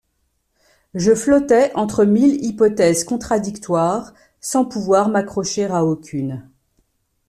[0.95, 6.49] Je flottais entre mille hypothèses contradictoires, sans pouvoir m’accrocher à aucune.